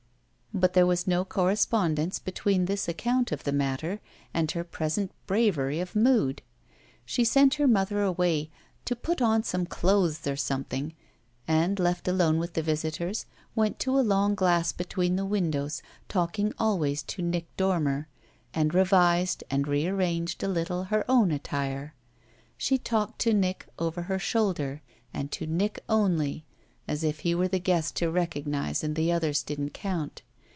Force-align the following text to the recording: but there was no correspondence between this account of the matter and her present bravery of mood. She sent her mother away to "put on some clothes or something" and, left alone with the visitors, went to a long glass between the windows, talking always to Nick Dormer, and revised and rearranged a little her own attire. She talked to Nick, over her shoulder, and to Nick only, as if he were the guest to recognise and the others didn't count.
but 0.53 0.73
there 0.73 0.85
was 0.85 1.07
no 1.07 1.23
correspondence 1.23 2.19
between 2.19 2.65
this 2.65 2.89
account 2.89 3.31
of 3.31 3.45
the 3.45 3.53
matter 3.53 4.01
and 4.33 4.51
her 4.51 4.65
present 4.65 5.09
bravery 5.25 5.79
of 5.79 5.95
mood. 5.95 6.41
She 7.05 7.23
sent 7.23 7.53
her 7.53 7.67
mother 7.67 8.01
away 8.01 8.49
to 8.83 8.93
"put 8.93 9.21
on 9.21 9.43
some 9.43 9.65
clothes 9.65 10.27
or 10.27 10.35
something" 10.35 10.93
and, 11.47 11.79
left 11.79 12.05
alone 12.05 12.37
with 12.37 12.53
the 12.53 12.61
visitors, 12.61 13.25
went 13.55 13.79
to 13.79 13.97
a 13.97 14.01
long 14.03 14.35
glass 14.35 14.73
between 14.73 15.15
the 15.15 15.23
windows, 15.25 15.81
talking 16.09 16.51
always 16.59 17.01
to 17.03 17.21
Nick 17.21 17.47
Dormer, 17.55 18.09
and 18.53 18.73
revised 18.73 19.45
and 19.49 19.69
rearranged 19.69 20.43
a 20.43 20.49
little 20.49 20.83
her 20.91 21.05
own 21.09 21.31
attire. 21.31 21.95
She 22.57 22.77
talked 22.77 23.19
to 23.19 23.33
Nick, 23.33 23.67
over 23.79 24.01
her 24.03 24.19
shoulder, 24.19 24.81
and 25.13 25.31
to 25.31 25.47
Nick 25.47 25.81
only, 25.87 26.43
as 26.89 27.05
if 27.05 27.19
he 27.21 27.33
were 27.33 27.47
the 27.47 27.57
guest 27.57 27.95
to 27.95 28.11
recognise 28.11 28.83
and 28.83 28.97
the 28.97 29.13
others 29.13 29.43
didn't 29.43 29.69
count. 29.69 30.23